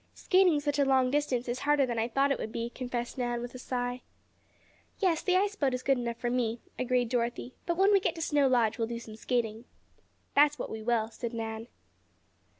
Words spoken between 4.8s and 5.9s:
"Yes, the ice boat is